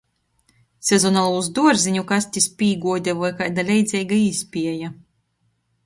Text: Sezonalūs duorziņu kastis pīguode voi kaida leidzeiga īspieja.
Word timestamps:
Sezonalūs 0.89 1.51
duorziņu 1.59 2.03
kastis 2.13 2.49
pīguode 2.63 3.17
voi 3.23 3.33
kaida 3.43 3.69
leidzeiga 3.71 4.21
īspieja. 4.31 4.95